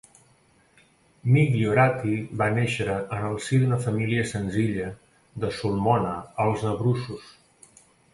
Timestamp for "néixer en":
2.55-3.27